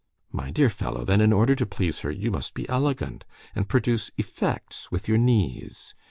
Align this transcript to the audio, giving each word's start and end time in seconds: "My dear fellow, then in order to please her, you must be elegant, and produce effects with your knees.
"My 0.31 0.49
dear 0.49 0.71
fellow, 0.71 1.05
then 1.05 1.21
in 1.21 1.31
order 1.31 1.53
to 1.53 1.65
please 1.67 1.99
her, 1.99 2.09
you 2.09 2.31
must 2.31 2.55
be 2.55 2.67
elegant, 2.67 3.23
and 3.53 3.69
produce 3.69 4.09
effects 4.17 4.91
with 4.91 5.07
your 5.07 5.19
knees. 5.19 5.93